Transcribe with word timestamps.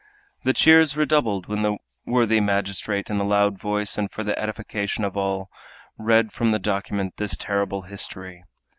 The 0.43 0.53
cheers 0.53 0.97
redoubled 0.97 1.45
when 1.45 1.61
the 1.61 1.77
worthy 2.07 2.39
magistrate, 2.39 3.11
in 3.11 3.19
a 3.19 3.23
loud 3.23 3.59
voice, 3.59 3.99
and 3.99 4.09
for 4.09 4.23
the 4.23 4.35
edification 4.39 5.03
of 5.05 5.15
all, 5.15 5.51
read 5.95 6.31
from 6.31 6.49
the 6.51 6.57
document 6.57 7.17
this 7.17 7.35
terrible 7.37 7.83
history. 7.83 8.43